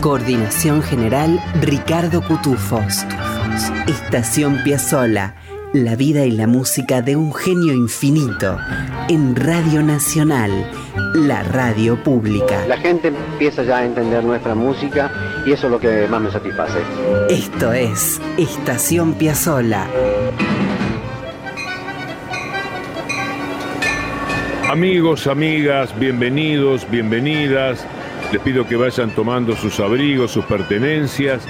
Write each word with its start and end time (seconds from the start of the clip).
Coordinación 0.00 0.80
general 0.80 1.40
Ricardo 1.60 2.22
Cutufos. 2.22 3.04
Estación 3.88 4.62
Piazzola. 4.62 5.34
La 5.72 5.96
vida 5.96 6.24
y 6.24 6.30
la 6.30 6.46
música 6.46 7.02
de 7.02 7.16
un 7.16 7.34
genio 7.34 7.74
infinito 7.74 8.58
en 9.08 9.34
Radio 9.34 9.82
Nacional, 9.82 10.50
la 11.14 11.42
radio 11.42 12.00
pública. 12.02 12.64
La 12.68 12.76
gente 12.78 13.08
empieza 13.08 13.64
ya 13.64 13.78
a 13.78 13.84
entender 13.84 14.22
nuestra 14.22 14.54
música 14.54 15.10
y 15.44 15.52
eso 15.52 15.66
es 15.66 15.72
lo 15.72 15.80
que 15.80 16.06
más 16.06 16.20
me 16.20 16.30
satisface. 16.30 16.78
Esto 17.28 17.72
es 17.72 18.20
Estación 18.38 19.14
Piazzola. 19.14 19.88
Amigos, 24.70 25.26
amigas, 25.26 25.98
bienvenidos, 25.98 26.88
bienvenidas. 26.88 27.84
Les 28.32 28.42
pido 28.42 28.66
que 28.66 28.76
vayan 28.76 29.10
tomando 29.14 29.56
sus 29.56 29.80
abrigos, 29.80 30.32
sus 30.32 30.44
pertenencias, 30.44 31.46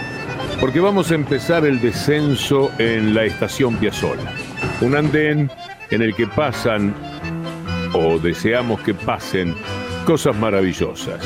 porque 0.60 0.78
vamos 0.78 1.10
a 1.10 1.16
empezar 1.16 1.66
el 1.66 1.80
descenso 1.80 2.70
en 2.78 3.14
la 3.14 3.24
estación 3.24 3.76
Piazzola. 3.76 4.32
Un 4.80 4.94
andén 4.94 5.50
en 5.90 6.02
el 6.02 6.14
que 6.14 6.28
pasan, 6.28 6.94
o 7.94 8.18
deseamos 8.18 8.80
que 8.82 8.94
pasen, 8.94 9.56
cosas 10.04 10.36
maravillosas. 10.36 11.20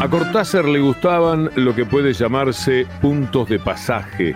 A 0.00 0.08
Cortázar 0.08 0.66
le 0.66 0.80
gustaban 0.80 1.50
lo 1.56 1.74
que 1.74 1.86
puede 1.86 2.12
llamarse 2.12 2.86
puntos 3.00 3.48
de 3.48 3.58
pasaje. 3.58 4.34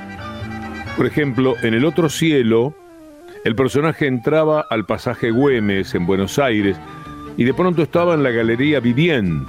Por 0.96 1.06
ejemplo, 1.06 1.54
en 1.62 1.74
El 1.74 1.84
Otro 1.84 2.08
Cielo, 2.08 2.74
el 3.44 3.54
personaje 3.54 4.06
entraba 4.06 4.66
al 4.70 4.86
pasaje 4.86 5.30
Güemes 5.30 5.94
en 5.94 6.06
Buenos 6.06 6.38
Aires 6.38 6.78
y 7.36 7.44
de 7.44 7.52
pronto 7.52 7.82
estaba 7.82 8.14
en 8.14 8.22
la 8.22 8.30
Galería 8.30 8.80
Vivien 8.80 9.44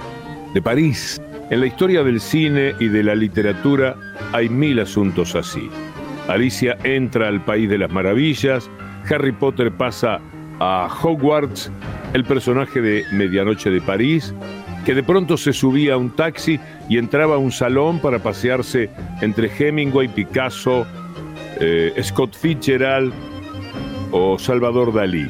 de 0.52 0.60
París. 0.60 1.20
En 1.50 1.60
la 1.60 1.66
historia 1.66 2.02
del 2.04 2.20
cine 2.20 2.74
y 2.78 2.88
de 2.88 3.02
la 3.02 3.14
literatura 3.14 3.96
hay 4.32 4.50
mil 4.50 4.80
asuntos 4.80 5.34
así. 5.34 5.70
Alicia 6.28 6.76
entra 6.84 7.28
al 7.28 7.42
País 7.42 7.70
de 7.70 7.78
las 7.78 7.90
Maravillas, 7.90 8.68
Harry 9.08 9.32
Potter 9.32 9.72
pasa 9.72 10.20
a 10.60 10.88
Hogwarts, 11.02 11.70
el 12.12 12.24
personaje 12.24 12.82
de 12.82 13.04
Medianoche 13.12 13.70
de 13.70 13.80
París, 13.80 14.34
que 14.84 14.94
de 14.94 15.02
pronto 15.02 15.38
se 15.38 15.52
subía 15.52 15.94
a 15.94 15.96
un 15.96 16.10
taxi 16.10 16.60
y 16.90 16.98
entraba 16.98 17.36
a 17.36 17.38
un 17.38 17.52
salón 17.52 18.00
para 18.00 18.18
pasearse 18.18 18.90
entre 19.22 19.50
Hemingway, 19.56 20.08
Picasso, 20.08 20.86
eh, 21.60 21.94
Scott 22.02 22.36
Fitzgerald, 22.36 23.12
o 24.10 24.38
Salvador 24.38 24.92
Dalí. 24.92 25.28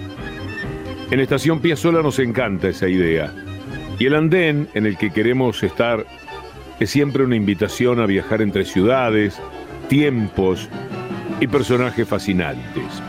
En 1.11 1.21
Estación 1.21 1.61
Piazzola 1.61 2.03
nos 2.03 2.19
encanta 2.19 2.69
esa 2.69 2.89
idea. 2.89 3.33
Y 3.99 4.07
el 4.07 4.15
andén 4.15 4.69
en 4.75 4.87
el 4.87 4.97
que 4.99 5.11
queremos 5.11 5.63
estar 5.63 6.05
es 6.81 6.91
siempre 6.91 7.25
una 7.25 7.37
invitación 7.37 8.01
a 8.01 8.07
viajar 8.07 8.43
entre 8.43 8.65
ciudades, 8.65 9.41
tiempos 9.89 10.69
y 11.41 11.47
personajes 11.47 12.07
fascinantes. 12.09 13.03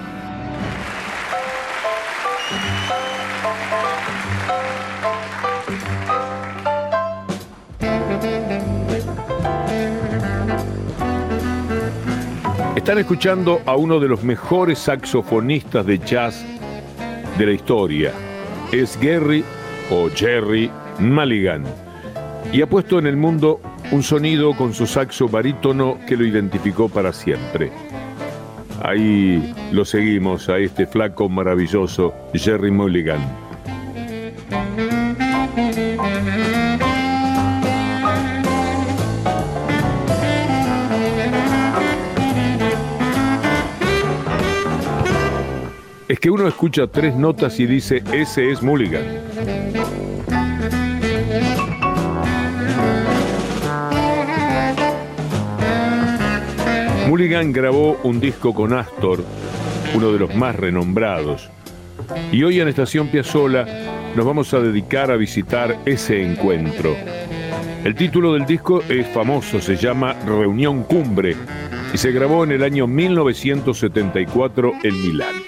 Están 12.88 13.00
escuchando 13.00 13.62
a 13.66 13.76
uno 13.76 14.00
de 14.00 14.08
los 14.08 14.24
mejores 14.24 14.80
saxofonistas 14.80 15.86
de 15.86 16.00
jazz 16.00 16.46
de 17.38 17.46
la 17.46 17.52
historia. 17.52 18.14
Es 18.72 18.98
Gary 19.02 19.44
o 19.92 20.08
Jerry 20.10 20.72
Mulligan. 20.98 21.66
Y 22.54 22.62
ha 22.62 22.70
puesto 22.70 22.98
en 22.98 23.08
el 23.08 23.18
mundo 23.18 23.60
un 23.92 24.04
sonido 24.04 24.56
con 24.56 24.74
su 24.74 24.88
saxo 24.88 25.28
barítono 25.28 25.98
que 26.08 26.16
lo 26.16 26.24
identificó 26.24 26.88
para 26.88 27.12
siempre. 27.12 27.74
Ahí 28.82 29.54
lo 29.74 29.84
seguimos 29.84 30.48
a 30.48 30.58
este 30.58 30.88
flaco 30.88 31.28
maravilloso 31.28 32.14
Jerry 32.34 32.72
Mulligan. 32.72 33.20
Es 46.18 46.22
que 46.22 46.32
uno 46.32 46.48
escucha 46.48 46.88
tres 46.88 47.16
notas 47.16 47.60
y 47.60 47.68
dice, 47.68 48.02
ese 48.12 48.50
es 48.50 48.64
Mulligan. 48.64 49.04
Mulligan 57.08 57.54
grabó 57.54 58.00
un 58.02 58.20
disco 58.20 58.52
con 58.56 58.74
Astor, 58.74 59.24
uno 59.94 60.12
de 60.12 60.18
los 60.18 60.34
más 60.34 60.56
renombrados. 60.56 61.52
Y 62.32 62.42
hoy 62.42 62.62
en 62.62 62.68
Estación 62.68 63.10
Piazzola 63.10 63.68
nos 64.16 64.26
vamos 64.26 64.52
a 64.56 64.60
dedicar 64.60 65.12
a 65.12 65.18
visitar 65.18 65.78
ese 65.86 66.24
encuentro. 66.24 66.96
El 67.84 67.94
título 67.94 68.34
del 68.34 68.48
disco 68.48 68.82
es 68.90 69.06
famoso, 69.10 69.62
se 69.62 69.76
llama 69.76 70.16
Reunión 70.26 70.82
Cumbre 70.82 71.36
y 71.94 71.98
se 72.00 72.12
grabó 72.12 72.44
en 72.44 72.54
el 72.54 72.64
año 72.64 72.88
1974 72.88 74.74
en 74.82 75.02
Milán. 75.04 75.47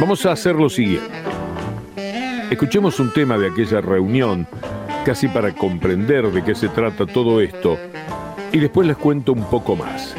Vamos 0.00 0.24
a 0.24 0.32
hacer 0.32 0.56
lo 0.56 0.70
siguiente. 0.70 1.10
Escuchemos 2.50 2.98
un 3.00 3.12
tema 3.12 3.36
de 3.36 3.48
aquella 3.48 3.82
reunión, 3.82 4.46
casi 5.04 5.28
para 5.28 5.54
comprender 5.54 6.32
de 6.32 6.42
qué 6.42 6.54
se 6.54 6.70
trata 6.70 7.04
todo 7.04 7.42
esto, 7.42 7.76
y 8.50 8.58
después 8.58 8.88
les 8.88 8.96
cuento 8.96 9.34
un 9.34 9.44
poco 9.44 9.76
más. 9.76 10.14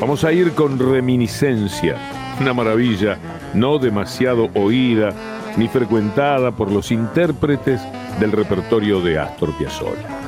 Vamos 0.00 0.24
a 0.24 0.32
ir 0.32 0.52
con 0.52 0.78
reminiscencia, 0.78 1.96
una 2.40 2.54
maravilla 2.54 3.18
no 3.52 3.78
demasiado 3.78 4.48
oída 4.54 5.12
ni 5.58 5.68
frecuentada 5.68 6.50
por 6.52 6.72
los 6.72 6.90
intérpretes 6.90 7.82
del 8.18 8.32
repertorio 8.32 9.02
de 9.02 9.18
Astor 9.18 9.52
Piazzolla. 9.58 10.27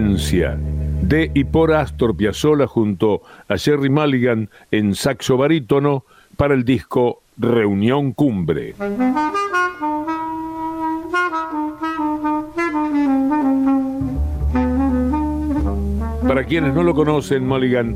de 0.00 1.30
y 1.34 1.44
por 1.44 1.74
Astor 1.74 2.16
Piazzolla 2.16 2.66
junto 2.66 3.20
a 3.48 3.58
Jerry 3.58 3.90
Mulligan 3.90 4.48
en 4.70 4.94
saxo 4.94 5.36
barítono 5.36 6.04
para 6.38 6.54
el 6.54 6.64
disco 6.64 7.22
Reunión 7.36 8.12
Cumbre. 8.12 8.74
Para 16.26 16.44
quienes 16.44 16.72
no 16.74 16.82
lo 16.82 16.94
conocen, 16.94 17.46
Mulligan 17.46 17.94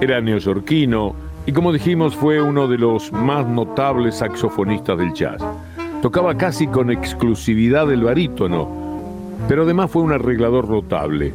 era 0.00 0.20
neoyorquino 0.20 1.14
y 1.46 1.52
como 1.52 1.72
dijimos 1.72 2.16
fue 2.16 2.42
uno 2.42 2.66
de 2.66 2.78
los 2.78 3.12
más 3.12 3.46
notables 3.46 4.16
saxofonistas 4.16 4.98
del 4.98 5.12
jazz. 5.12 5.40
Tocaba 6.02 6.36
casi 6.36 6.66
con 6.66 6.90
exclusividad 6.90 7.92
el 7.92 8.02
barítono, 8.02 8.81
pero 9.48 9.62
además 9.62 9.90
fue 9.90 10.02
un 10.02 10.12
arreglador 10.12 10.68
notable. 10.68 11.32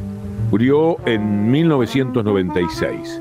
Murió 0.50 0.96
en 1.06 1.50
1996. 1.50 3.20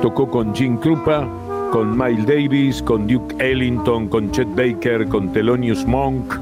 Tocó 0.00 0.30
con 0.30 0.54
Gene 0.54 0.78
Krupa, 0.78 1.28
con 1.72 1.96
Miles 1.96 2.26
Davis, 2.26 2.82
con 2.82 3.06
Duke 3.06 3.34
Ellington, 3.38 4.08
con 4.08 4.30
Chet 4.30 4.48
Baker, 4.54 5.08
con 5.08 5.32
Thelonious 5.32 5.86
Monk 5.86 6.34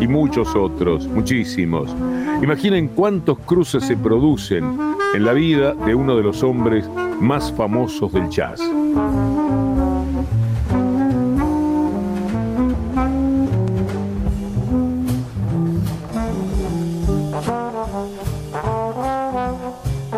y 0.00 0.06
muchos 0.06 0.54
otros, 0.54 1.08
muchísimos. 1.08 1.94
Imaginen 2.40 2.88
cuántos 2.88 3.38
cruces 3.40 3.84
se 3.84 3.96
producen 3.96 4.78
en 5.12 5.24
la 5.24 5.32
vida 5.32 5.74
de 5.74 5.94
uno 5.94 6.16
de 6.16 6.22
los 6.22 6.44
hombres 6.44 6.88
más 7.20 7.52
famosos 7.52 8.12
del 8.12 8.28
jazz. 8.30 8.60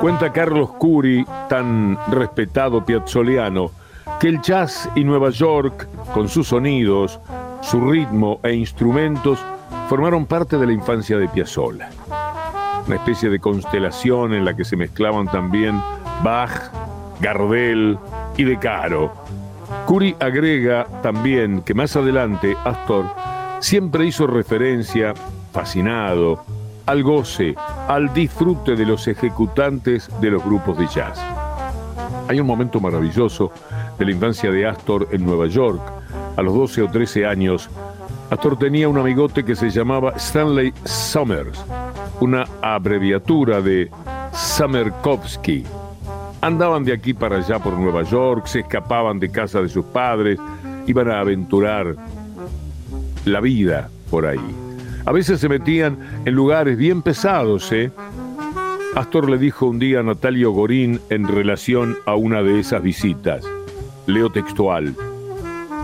Cuenta 0.02 0.32
Carlos 0.32 0.70
Curi, 0.78 1.24
tan 1.48 1.96
respetado 2.10 2.84
piazzoliano, 2.84 3.70
que 4.18 4.26
el 4.26 4.42
jazz 4.42 4.90
y 4.96 5.04
Nueva 5.04 5.30
York, 5.30 5.86
con 6.12 6.28
sus 6.28 6.48
sonidos, 6.48 7.20
su 7.60 7.80
ritmo 7.80 8.40
e 8.42 8.52
instrumentos, 8.52 9.38
formaron 9.88 10.26
parte 10.26 10.58
de 10.58 10.66
la 10.66 10.72
infancia 10.72 11.18
de 11.18 11.28
Piazzolla. 11.28 11.90
Una 12.84 12.96
especie 12.96 13.30
de 13.30 13.38
constelación 13.38 14.34
en 14.34 14.44
la 14.44 14.56
que 14.56 14.64
se 14.64 14.76
mezclaban 14.76 15.28
también 15.28 15.80
Bach, 16.24 16.72
Gardel 17.20 17.96
y 18.36 18.42
De 18.42 18.58
Caro. 18.58 19.12
Curi 19.86 20.16
agrega 20.18 20.84
también 21.04 21.62
que 21.62 21.74
más 21.74 21.94
adelante 21.94 22.56
Astor 22.64 23.06
siempre 23.60 24.04
hizo 24.06 24.26
referencia, 24.26 25.14
fascinado, 25.52 26.42
al 26.86 27.04
goce, 27.04 27.54
al 27.88 28.12
disfrute 28.12 28.76
de 28.76 28.86
los 28.86 29.08
ejecutantes 29.08 30.08
de 30.20 30.30
los 30.30 30.44
grupos 30.44 30.78
de 30.78 30.86
jazz. 30.86 31.18
Hay 32.28 32.40
un 32.40 32.46
momento 32.46 32.80
maravilloso 32.80 33.52
de 33.98 34.04
la 34.04 34.10
infancia 34.12 34.50
de 34.50 34.66
Astor 34.66 35.08
en 35.12 35.24
Nueva 35.24 35.46
York. 35.46 35.80
A 36.36 36.42
los 36.42 36.54
12 36.54 36.82
o 36.82 36.88
13 36.88 37.26
años, 37.26 37.68
Astor 38.30 38.58
tenía 38.58 38.88
un 38.88 38.98
amigote 38.98 39.44
que 39.44 39.54
se 39.54 39.70
llamaba 39.70 40.12
Stanley 40.16 40.72
Summers, 40.84 41.62
una 42.20 42.44
abreviatura 42.62 43.60
de 43.60 43.90
Summerkovsky. 44.32 45.64
Andaban 46.40 46.84
de 46.84 46.92
aquí 46.92 47.12
para 47.12 47.36
allá 47.36 47.58
por 47.58 47.74
Nueva 47.74 48.02
York, 48.02 48.46
se 48.46 48.60
escapaban 48.60 49.20
de 49.20 49.30
casa 49.30 49.60
de 49.60 49.68
sus 49.68 49.84
padres, 49.84 50.38
iban 50.86 51.10
a 51.10 51.20
aventurar 51.20 51.94
la 53.24 53.40
vida 53.40 53.90
por 54.10 54.26
ahí. 54.26 54.71
A 55.04 55.12
veces 55.12 55.40
se 55.40 55.48
metían 55.48 55.98
en 56.24 56.34
lugares 56.34 56.76
bien 56.76 57.02
pesados, 57.02 57.72
¿eh? 57.72 57.90
Astor 58.94 59.28
le 59.30 59.38
dijo 59.38 59.66
un 59.66 59.78
día 59.78 60.00
a 60.00 60.02
Natalio 60.02 60.52
Gorín 60.52 61.00
en 61.10 61.26
relación 61.26 61.96
a 62.06 62.14
una 62.14 62.42
de 62.42 62.60
esas 62.60 62.82
visitas. 62.82 63.44
Leo 64.06 64.30
textual. 64.30 64.94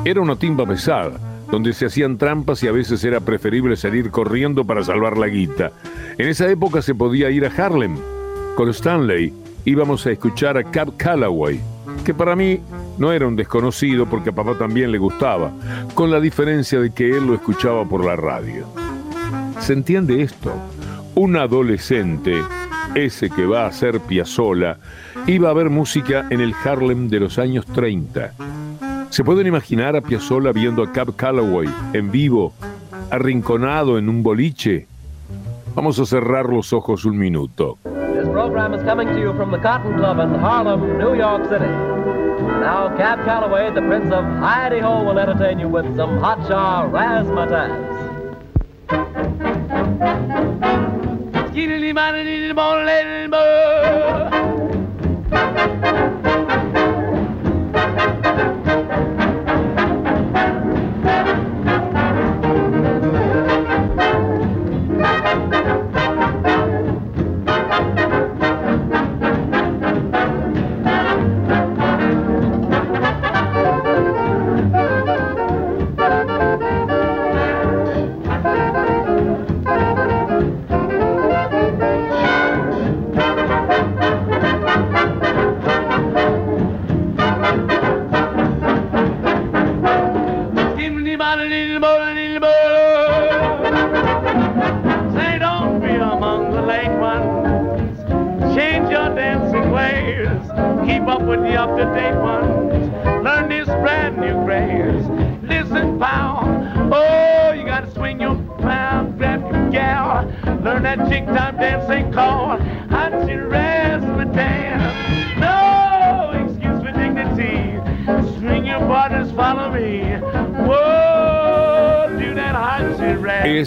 Era 0.05 0.21
una 0.21 0.37
timba 0.37 0.67
pesada, 0.67 1.19
donde 1.51 1.73
se 1.73 1.87
hacían 1.87 2.19
trampas 2.19 2.63
y 2.63 2.69
a 2.69 2.73
veces 2.73 3.03
era 3.03 3.21
preferible 3.21 3.77
salir 3.77 4.11
corriendo 4.11 4.65
para 4.65 4.85
salvar 4.85 5.17
la 5.17 5.27
guita. 5.27 5.73
En 6.19 6.29
esa 6.29 6.49
época 6.49 6.83
se 6.83 6.95
podía 6.95 7.31
ir 7.31 7.45
a 7.45 7.49
Harlem. 7.49 7.97
Con 8.55 8.69
Stanley 8.69 9.33
íbamos 9.65 10.07
a 10.07 10.13
escuchar 10.13 10.57
a 10.59 10.65
Cab 10.65 10.97
Calloway, 10.97 11.61
que 12.05 12.15
para 12.15 12.37
mí 12.37 12.61
no 12.99 13.13
era 13.13 13.27
un 13.27 13.37
desconocido 13.37 14.07
porque 14.07 14.31
a 14.31 14.35
papá 14.35 14.57
también 14.57 14.93
le 14.93 14.99
gustaba, 14.99 15.51
con 15.95 16.11
la 16.11 16.21
diferencia 16.21 16.79
de 16.79 16.91
que 16.91 17.11
él 17.11 17.27
lo 17.27 17.35
escuchaba 17.35 17.85
por 17.85 18.05
la 18.05 18.17
radio. 18.17 18.67
¿Se 19.61 19.73
entiende 19.73 20.23
esto? 20.23 20.53
Un 21.15 21.37
adolescente, 21.37 22.43
ese 22.95 23.29
que 23.29 23.45
va 23.45 23.67
a 23.67 23.73
ser 23.73 24.01
Piazzola, 24.01 24.79
iba 25.27 25.51
a 25.51 25.53
ver 25.53 25.69
música 25.69 26.27
en 26.31 26.41
el 26.41 26.55
Harlem 26.65 27.09
de 27.09 27.21
los 27.21 27.39
años 27.39 27.67
30. 27.67 28.33
¿Se 29.11 29.25
pueden 29.25 29.47
imaginar 29.47 29.97
a 29.97 30.01
Piazzola 30.01 30.53
viendo 30.53 30.83
a 30.83 30.93
Cab 30.93 31.17
Calloway 31.17 31.69
en 31.93 32.11
vivo, 32.11 32.55
arrinconado 33.11 33.99
en 33.99 34.09
un 34.09 34.23
boliche? 34.23 34.87
Vamos 35.75 35.99
a 35.99 36.07
cerrar 36.07 36.47
los 36.47 36.73
ojos 36.73 37.05
un 37.05 37.19
minuto. 37.19 37.79
This 37.85 38.29
program 38.29 38.75
is 38.75 38.83
coming 38.83 39.07
to 39.09 39.21
you 39.21 39.33
from 39.35 39.51
the 39.51 39.59
Cotton 39.59 39.95
Club 39.95 40.19
in 40.19 40.35
Harlem, 40.35 40.99
New 40.99 41.15
York 41.15 41.45
City. 41.49 41.71
Now, 42.61 42.93
Cab 42.97 43.25
Calloway, 43.25 43.73
the 43.73 43.83
Prince 43.83 44.13
of 44.13 44.25
Heidi 44.41 44.81
Ho, 44.81 45.05
will 45.05 45.19
entertain 45.19 45.59
you 45.59 45.69
with 45.69 45.85
some 45.97 46.19
Skinny, 49.99 51.93
money, 51.93 52.23
little 52.23 52.55
more, 52.55 52.85
little 52.85 53.29
more. 53.29 54.38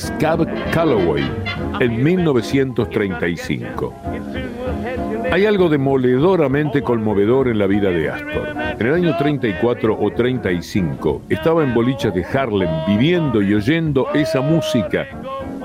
Shit 0.01 0.09
rag. 0.09 0.11
Es 0.11 0.11
Cab 0.19 0.47
Calloway 0.71 1.23
en 1.79 2.03
1935. 2.03 3.93
Hay 5.31 5.45
algo 5.45 5.69
demoledoramente 5.69 6.81
conmovedor 6.81 7.47
en 7.47 7.59
la 7.59 7.67
vida 7.67 7.89
de 7.89 8.09
Astor. 8.09 8.49
En 8.79 8.87
el 8.87 8.93
año 8.93 9.15
34 9.17 9.97
o 9.99 10.11
35 10.11 11.21
estaba 11.29 11.63
en 11.63 11.73
bolichas 11.73 12.13
de 12.13 12.25
Harlem 12.25 12.69
viviendo 12.87 13.41
y 13.41 13.53
oyendo 13.53 14.07
esa 14.13 14.41
música, 14.41 15.07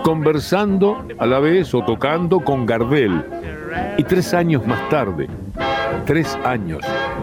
conversando 0.02 1.04
a 1.18 1.26
la 1.26 1.40
vez 1.40 1.74
o 1.74 1.84
tocando 1.84 2.40
con 2.40 2.66
Gardel. 2.66 3.24
Y 3.98 4.04
tres 4.04 4.34
años 4.34 4.66
más 4.66 4.88
tarde, 4.88 5.28
tres 6.04 6.38
años 6.44 6.80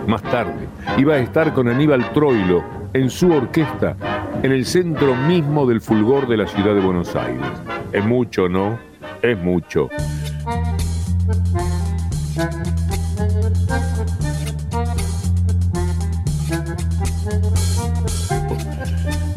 más 0.07 0.21
tarde, 0.23 0.67
iba 0.97 1.13
a 1.15 1.19
estar 1.19 1.53
con 1.53 1.69
Aníbal 1.69 2.11
Troilo 2.11 2.63
en 2.93 3.09
su 3.09 3.31
orquesta 3.31 3.95
en 4.41 4.51
el 4.51 4.65
centro 4.65 5.15
mismo 5.15 5.65
del 5.65 5.81
fulgor 5.81 6.27
de 6.27 6.37
la 6.37 6.47
ciudad 6.47 6.73
de 6.73 6.81
Buenos 6.81 7.15
Aires. 7.15 7.45
Es 7.91 8.03
mucho, 8.03 8.49
¿no? 8.49 8.79
Es 9.21 9.37
mucho. 9.37 9.89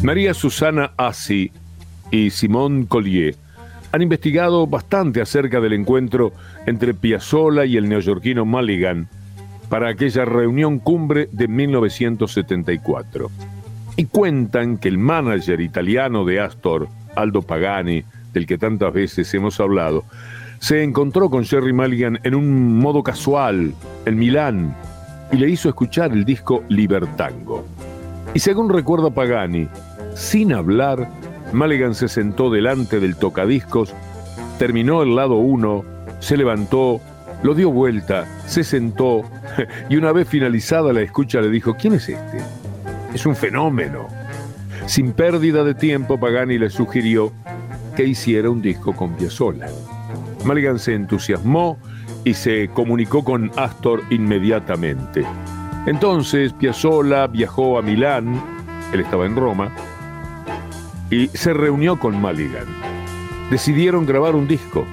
María 0.03 0.35
Susana 0.35 0.93
Assi 0.97 1.50
y 2.11 2.31
Simón 2.31 2.87
Collier 2.87 3.35
han 3.93 4.03
investigado 4.03 4.67
bastante 4.67 5.21
acerca 5.21 5.61
del 5.61 5.73
encuentro 5.73 6.33
entre 6.67 6.95
Piazzolla 6.95 7.65
y 7.65 7.76
el 7.76 7.88
neoyorquino 7.88 8.45
Mulligan 8.45 9.09
para 9.69 9.88
aquella 9.88 10.25
reunión 10.25 10.79
cumbre 10.79 11.29
de 11.33 11.49
1974. 11.49 13.31
Y 13.97 14.05
cuentan 14.07 14.76
que 14.76 14.88
el 14.88 14.99
manager 14.99 15.61
italiano 15.61 16.25
de 16.25 16.41
Astor, 16.41 16.88
Aldo 17.15 17.41
Pagani, 17.41 18.05
del 18.35 18.47
que 18.47 18.59
tantas 18.59 18.93
veces 18.93 19.33
hemos 19.33 19.59
hablado, 19.59 20.05
se 20.59 20.83
encontró 20.83 21.31
con 21.31 21.45
Jerry 21.45 21.73
Mulligan 21.73 22.19
en 22.23 22.35
un 22.35 22.79
modo 22.79 23.03
casual 23.03 23.75
en 24.05 24.19
Milán 24.19 24.76
y 25.33 25.37
le 25.37 25.49
hizo 25.49 25.69
escuchar 25.69 26.12
el 26.12 26.25
disco 26.25 26.62
Libertango. 26.69 27.65
Y 28.35 28.38
según 28.41 28.69
recuerda 28.69 29.11
Pagani, 29.11 29.69
sin 30.15 30.53
hablar, 30.53 31.09
Mulligan 31.55 31.95
se 31.95 32.09
sentó 32.09 32.50
delante 32.50 33.00
del 33.00 33.17
tocadiscos, 33.17 33.95
terminó 34.59 35.03
el 35.03 35.17
lado 35.17 35.37
uno, 35.37 35.85
se 36.21 36.37
levantó, 36.37 37.00
lo 37.43 37.55
dio 37.55 37.71
vuelta, 37.71 38.26
se 38.47 38.62
sentó 38.62 39.23
y 39.88 39.97
una 39.97 40.12
vez 40.12 40.29
finalizada 40.29 40.93
la 40.93 41.00
escucha 41.00 41.41
le 41.41 41.49
dijo, 41.49 41.76
¿quién 41.79 41.95
es 41.95 42.11
este? 42.11 42.38
Es 43.15 43.27
un 43.27 43.37
fenómeno. 43.37 44.09
Sin 44.87 45.13
pérdida 45.13 45.65
de 45.65 45.75
tiempo, 45.75 46.19
Pagani 46.19 46.59
le 46.59 46.71
sugirió 46.71 47.33
que 47.97 48.05
hiciera 48.05 48.51
un 48.51 48.63
disco 48.63 48.95
con 48.95 49.17
Piazzolla. 49.17 49.69
Mulligan 50.45 50.79
se 50.79 50.95
entusiasmó 50.95 51.79
y 52.25 52.35
se 52.35 52.69
comunicó 52.69 53.25
con 53.25 53.51
Astor 53.57 54.03
inmediatamente. 54.11 55.25
Entonces 55.87 56.53
Piazzolla 56.53 57.27
viajó 57.27 57.79
a 57.79 57.83
Milán, 57.83 58.41
él 58.93 59.01
estaba 59.01 59.27
en 59.27 59.37
Roma, 59.37 59.73
y 61.11 61.29
se 61.29 61.55
reunió 61.55 61.99
con 61.99 62.21
Mulligan. 62.21 62.67
Decidieron 63.51 64.07
grabar 64.07 64.35
un 64.35 64.47
disco 64.47 64.85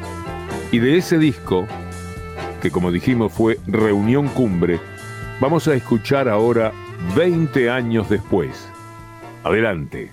y 0.72 0.80
de 0.80 0.98
ese 0.98 1.18
disco, 1.18 1.68
que 2.62 2.72
como 2.72 2.92
dijimos 2.92 3.32
fue 3.32 3.60
Reunión 3.68 4.28
Cumbre, 4.30 4.80
vamos 5.40 5.68
a 5.68 5.76
escuchar 5.76 6.30
ahora 6.30 6.72
20 7.16 7.70
años 7.70 8.10
después. 8.10 8.70
Adelante. 9.44 10.12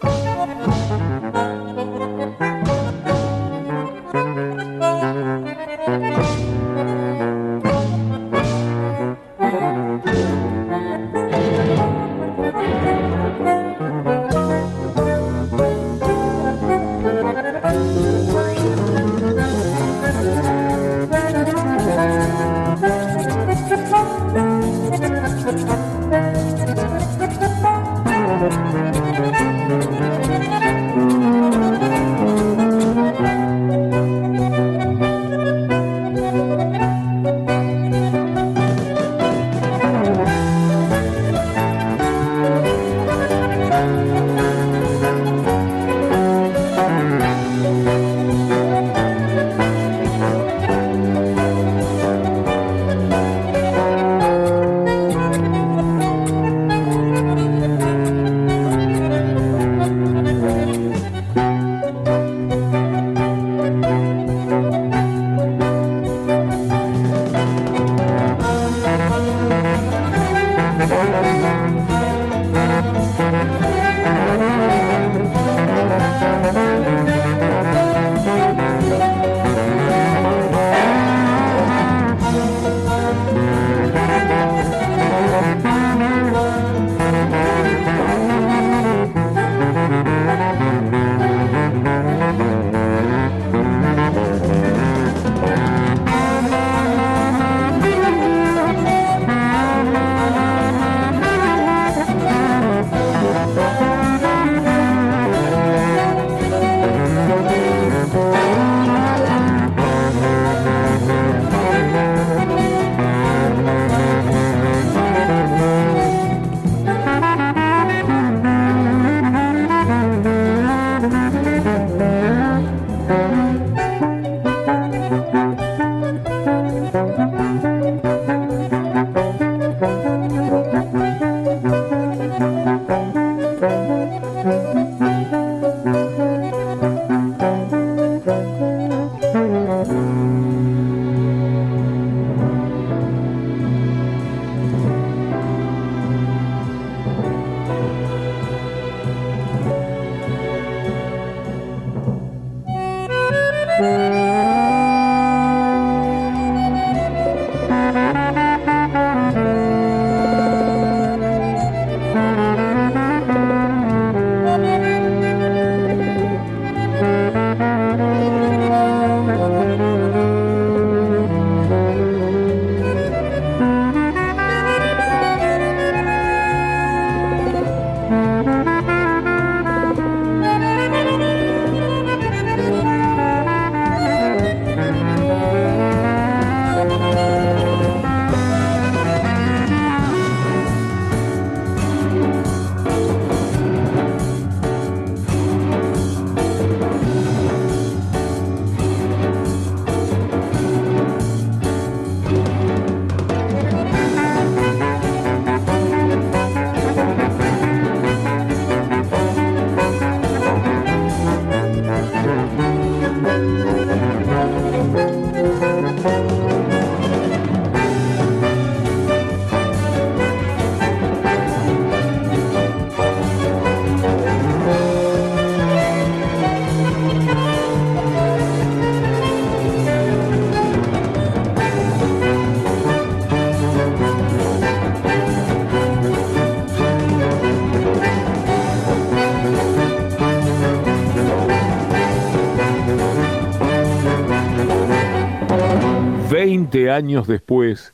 Años 246.88 247.26
después, 247.26 247.92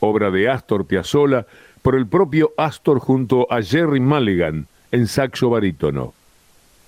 obra 0.00 0.30
de 0.30 0.50
Astor 0.50 0.86
Piazzolla, 0.86 1.46
por 1.82 1.94
el 1.94 2.06
propio 2.06 2.52
Astor 2.56 2.98
junto 2.98 3.46
a 3.50 3.62
Jerry 3.62 4.00
Mulligan 4.00 4.66
en 4.90 5.06
saxo 5.06 5.50
barítono. 5.50 6.14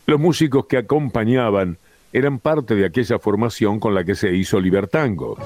Los 0.06 0.20
músicos 0.20 0.66
que 0.66 0.76
acompañaban 0.76 1.78
eran 2.12 2.38
parte 2.38 2.74
de 2.74 2.86
aquella 2.86 3.18
formación 3.18 3.78
con 3.80 3.94
la 3.94 4.04
que 4.04 4.14
se 4.14 4.34
hizo 4.34 4.60
Libertango. 4.60 5.36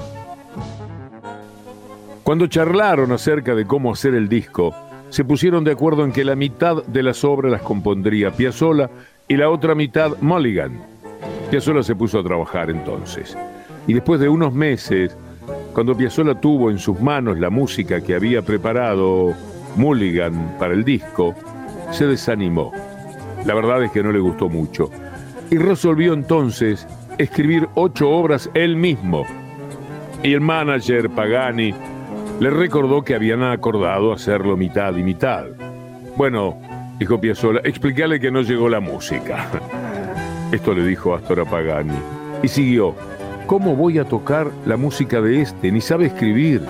Cuando 2.23 2.47
charlaron 2.47 3.11
acerca 3.11 3.55
de 3.55 3.65
cómo 3.65 3.91
hacer 3.91 4.13
el 4.13 4.29
disco, 4.29 4.73
se 5.09 5.25
pusieron 5.25 5.63
de 5.63 5.71
acuerdo 5.71 6.05
en 6.05 6.13
que 6.13 6.23
la 6.23 6.35
mitad 6.35 6.83
de 6.85 7.03
las 7.03 7.23
obras 7.23 7.51
las 7.51 7.61
compondría 7.61 8.31
Piazzolla 8.31 8.89
y 9.27 9.35
la 9.35 9.49
otra 9.49 9.75
mitad 9.75 10.15
Mulligan. 10.21 10.81
Piazzolla 11.49 11.83
se 11.83 11.95
puso 11.95 12.19
a 12.19 12.23
trabajar 12.23 12.69
entonces. 12.69 13.35
Y 13.87 13.93
después 13.93 14.19
de 14.19 14.29
unos 14.29 14.53
meses, 14.53 15.15
cuando 15.73 15.95
Piazzolla 15.95 16.35
tuvo 16.35 16.69
en 16.69 16.77
sus 16.77 16.99
manos 16.99 17.39
la 17.39 17.49
música 17.49 18.01
que 18.01 18.15
había 18.15 18.41
preparado 18.41 19.33
Mulligan 19.75 20.57
para 20.59 20.73
el 20.73 20.83
disco, 20.83 21.33
se 21.91 22.05
desanimó. 22.07 22.71
La 23.45 23.53
verdad 23.53 23.83
es 23.83 23.91
que 23.91 24.03
no 24.03 24.11
le 24.11 24.19
gustó 24.19 24.49
mucho. 24.49 24.89
Y 25.49 25.57
resolvió 25.57 26.13
entonces 26.13 26.87
escribir 27.17 27.67
ocho 27.75 28.09
obras 28.09 28.49
él 28.53 28.75
mismo. 28.75 29.25
Y 30.23 30.33
el 30.33 30.41
manager 30.41 31.09
Pagani 31.09 31.73
le 32.39 32.49
recordó 32.49 33.03
que 33.03 33.15
habían 33.15 33.43
acordado 33.43 34.13
hacerlo 34.13 34.57
mitad 34.57 34.95
y 34.95 35.03
mitad. 35.03 35.45
Bueno, 36.15 36.59
dijo 36.99 37.19
Piazzolla, 37.19 37.61
explícale 37.63 38.19
que 38.19 38.31
no 38.31 38.41
llegó 38.41 38.69
la 38.69 38.79
música. 38.79 39.47
Esto 40.51 40.73
le 40.73 40.85
dijo 40.85 41.15
Astor 41.15 41.41
a 41.41 41.45
Pagani. 41.45 41.97
Y 42.43 42.47
siguió, 42.47 42.95
¿cómo 43.51 43.75
voy 43.75 43.99
a 43.99 44.05
tocar 44.05 44.49
la 44.65 44.77
música 44.77 45.19
de 45.19 45.41
este? 45.41 45.73
Ni 45.73 45.81
sabe 45.81 46.05
escribir. 46.05 46.61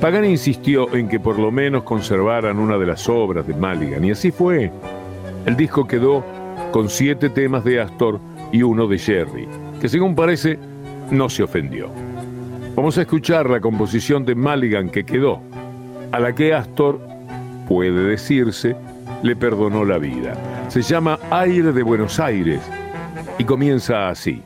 Pagani 0.00 0.28
insistió 0.28 0.94
en 0.94 1.08
que 1.08 1.18
por 1.18 1.40
lo 1.40 1.50
menos 1.50 1.82
conservaran 1.82 2.60
una 2.60 2.78
de 2.78 2.86
las 2.86 3.08
obras 3.08 3.48
de 3.48 3.54
Maligan, 3.54 4.04
y 4.04 4.12
así 4.12 4.30
fue. 4.30 4.70
El 5.44 5.56
disco 5.56 5.88
quedó 5.88 6.24
con 6.70 6.88
siete 6.88 7.30
temas 7.30 7.64
de 7.64 7.80
Astor 7.80 8.20
y 8.52 8.62
uno 8.62 8.86
de 8.86 8.96
Jerry, 8.96 9.48
que 9.80 9.88
según 9.88 10.14
parece 10.14 10.56
no 11.10 11.28
se 11.28 11.42
ofendió. 11.42 11.90
Vamos 12.76 12.96
a 12.96 13.00
escuchar 13.00 13.50
la 13.50 13.58
composición 13.58 14.24
de 14.24 14.36
Maligan 14.36 14.90
que 14.90 15.02
quedó, 15.02 15.40
a 16.12 16.20
la 16.20 16.32
que 16.32 16.54
Astor, 16.54 17.00
puede 17.66 18.04
decirse, 18.04 18.76
le 19.24 19.34
perdonó 19.34 19.84
la 19.84 19.98
vida. 19.98 20.34
Se 20.68 20.80
llama 20.80 21.18
Aire 21.32 21.72
de 21.72 21.82
Buenos 21.82 22.20
Aires 22.20 22.60
y 23.36 23.42
comienza 23.42 24.10
así. 24.10 24.44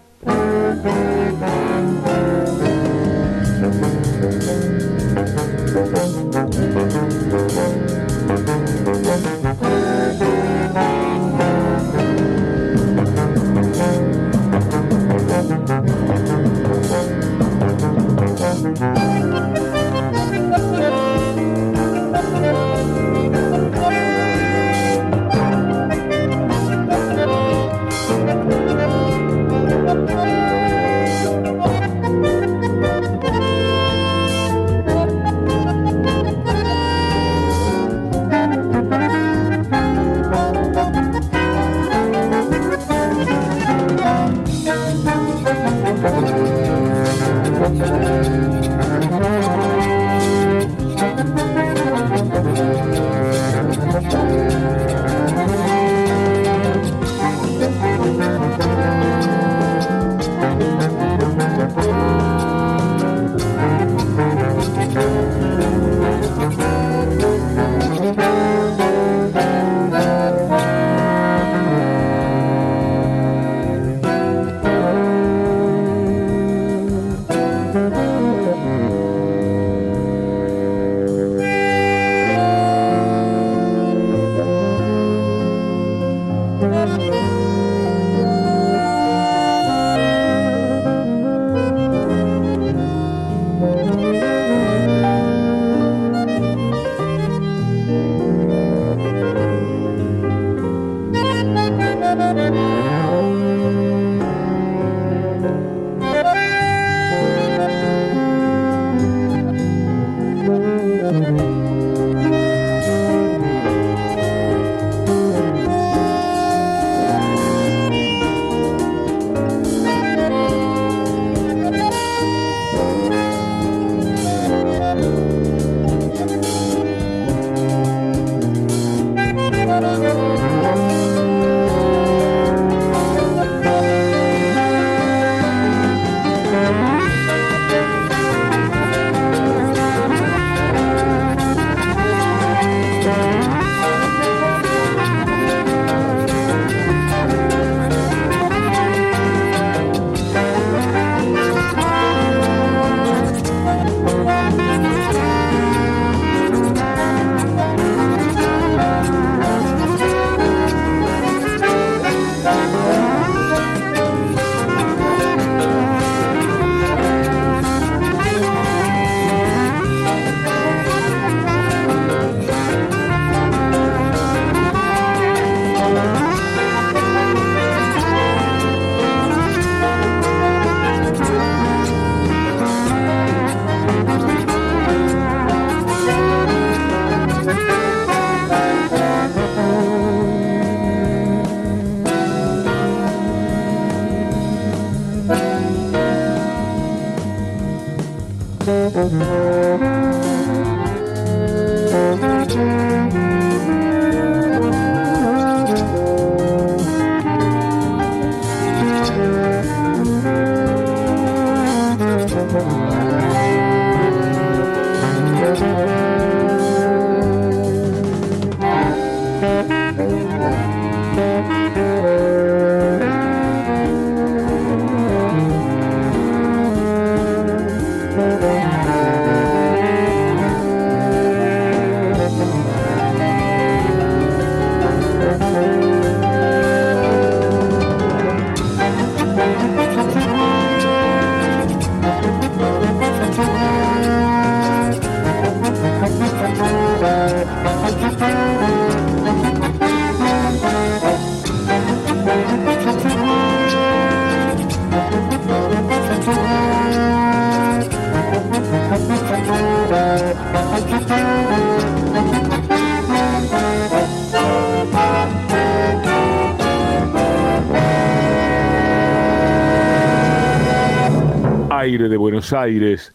De 272.13 272.19
Buenos 272.19 272.53
Aires 272.53 273.15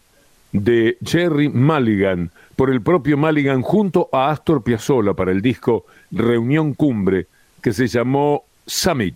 de 0.50 0.98
Jerry 1.04 1.48
Mulligan 1.48 2.32
por 2.56 2.68
el 2.68 2.82
propio 2.82 3.16
Mulligan 3.16 3.62
junto 3.62 4.08
a 4.12 4.30
Astor 4.30 4.64
Piazzolla 4.64 5.14
para 5.14 5.30
el 5.30 5.40
disco 5.40 5.86
Reunión 6.10 6.74
Cumbre 6.74 7.28
que 7.62 7.72
se 7.72 7.86
llamó 7.86 8.42
Summit 8.66 9.14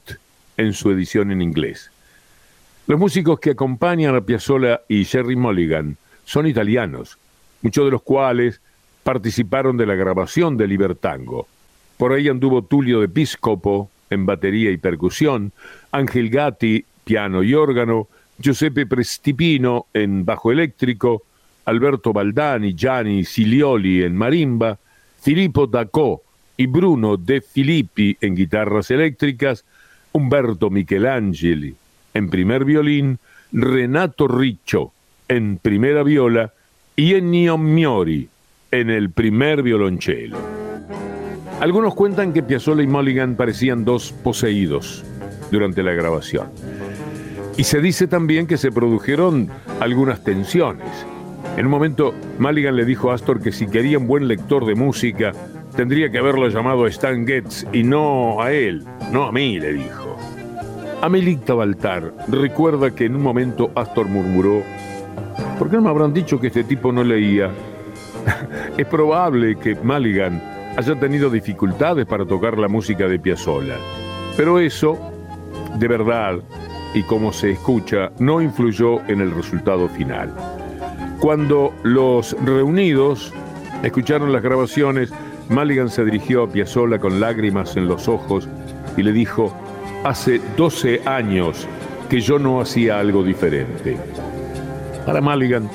en 0.56 0.72
su 0.72 0.92
edición 0.92 1.32
en 1.32 1.42
inglés. 1.42 1.90
Los 2.86 3.00
músicos 3.00 3.40
que 3.40 3.50
acompañan 3.50 4.14
a 4.14 4.20
Piazzolla 4.20 4.82
y 4.86 5.04
Jerry 5.04 5.34
Mulligan 5.34 5.96
son 6.24 6.46
italianos, 6.46 7.18
muchos 7.60 7.84
de 7.84 7.90
los 7.90 8.02
cuales 8.02 8.60
participaron 9.02 9.76
de 9.76 9.86
la 9.86 9.96
grabación 9.96 10.56
de 10.56 10.68
Libertango. 10.68 11.48
Por 11.96 12.12
ahí 12.12 12.28
anduvo 12.28 12.62
Tulio 12.62 13.00
de 13.00 13.08
Piscopo 13.08 13.90
en 14.10 14.26
batería 14.26 14.70
y 14.70 14.76
percusión, 14.76 15.50
Ángel 15.90 16.30
Gatti, 16.30 16.84
piano 17.02 17.42
y 17.42 17.54
órgano, 17.54 18.06
Giuseppe 18.42 18.86
Prestipino 18.86 19.86
en 19.94 20.24
bajo 20.24 20.50
eléctrico, 20.50 21.22
Alberto 21.64 22.12
Baldani, 22.12 22.74
Gianni 22.74 23.24
Silioli 23.24 24.02
en 24.02 24.16
marimba, 24.16 24.76
Filippo 25.20 25.66
Dacò 25.66 26.20
y 26.56 26.66
Bruno 26.66 27.16
De 27.16 27.40
Filippi 27.40 28.16
en 28.20 28.34
guitarras 28.34 28.90
eléctricas, 28.90 29.64
Umberto 30.12 30.68
Michelangeli 30.68 31.74
en 32.14 32.28
primer 32.28 32.64
violín, 32.64 33.18
Renato 33.52 34.28
Riccio 34.28 34.92
en 35.28 35.58
primera 35.58 36.02
viola 36.02 36.52
y 36.96 37.14
Ennio 37.14 37.56
Miori 37.58 38.28
en 38.70 38.90
el 38.90 39.10
primer 39.10 39.62
violonchelo. 39.62 40.38
Algunos 41.60 41.94
cuentan 41.94 42.32
que 42.32 42.42
Piazzolla 42.42 42.82
y 42.82 42.86
Mulligan 42.86 43.36
parecían 43.36 43.84
dos 43.84 44.12
poseídos 44.12 45.04
durante 45.50 45.82
la 45.82 45.92
grabación. 45.92 46.48
Y 47.56 47.64
se 47.64 47.80
dice 47.80 48.06
también 48.06 48.46
que 48.46 48.56
se 48.56 48.72
produjeron 48.72 49.50
algunas 49.80 50.24
tensiones. 50.24 50.88
En 51.56 51.66
un 51.66 51.70
momento, 51.70 52.14
Mulligan 52.38 52.76
le 52.76 52.84
dijo 52.84 53.10
a 53.10 53.14
Astor 53.14 53.42
que 53.42 53.52
si 53.52 53.66
quería 53.66 53.98
un 53.98 54.06
buen 54.06 54.26
lector 54.26 54.64
de 54.64 54.74
música, 54.74 55.32
tendría 55.76 56.10
que 56.10 56.18
haberlo 56.18 56.48
llamado 56.48 56.84
a 56.84 56.88
Stan 56.88 57.26
Getz 57.26 57.66
y 57.72 57.82
no 57.82 58.40
a 58.40 58.52
él, 58.52 58.84
no 59.12 59.24
a 59.24 59.32
mí, 59.32 59.60
le 59.60 59.74
dijo. 59.74 60.16
Amelita 61.02 61.52
Baltar 61.52 62.12
recuerda 62.28 62.94
que 62.94 63.04
en 63.04 63.16
un 63.16 63.22
momento 63.22 63.70
Astor 63.74 64.06
murmuró, 64.08 64.62
¿por 65.58 65.68
qué 65.68 65.76
no 65.76 65.82
me 65.82 65.90
habrán 65.90 66.14
dicho 66.14 66.40
que 66.40 66.46
este 66.46 66.64
tipo 66.64 66.90
no 66.90 67.04
leía? 67.04 67.50
es 68.78 68.86
probable 68.86 69.56
que 69.56 69.74
Mulligan 69.74 70.42
haya 70.76 70.94
tenido 70.98 71.28
dificultades 71.28 72.06
para 72.06 72.24
tocar 72.24 72.56
la 72.56 72.68
música 72.68 73.08
de 73.08 73.18
Piazzolla, 73.18 73.76
pero 74.36 74.58
eso, 74.58 74.96
de 75.78 75.88
verdad, 75.88 76.38
y 76.94 77.02
como 77.02 77.32
se 77.32 77.52
escucha, 77.52 78.10
no 78.18 78.40
influyó 78.40 79.00
en 79.08 79.20
el 79.20 79.30
resultado 79.30 79.88
final. 79.88 80.32
Cuando 81.20 81.72
los 81.82 82.36
reunidos 82.44 83.32
escucharon 83.82 84.32
las 84.32 84.42
grabaciones, 84.42 85.12
Mulligan 85.48 85.88
se 85.88 86.04
dirigió 86.04 86.44
a 86.44 86.48
Piazzolla 86.48 86.98
con 86.98 87.20
lágrimas 87.20 87.76
en 87.76 87.86
los 87.86 88.08
ojos 88.08 88.48
y 88.96 89.02
le 89.02 89.12
dijo, 89.12 89.54
hace 90.04 90.40
12 90.56 91.02
años 91.06 91.66
que 92.08 92.20
yo 92.20 92.38
no 92.38 92.60
hacía 92.60 92.98
algo 92.98 93.22
diferente. 93.22 93.96
Para 95.06 95.20
Mulligan, 95.20 95.68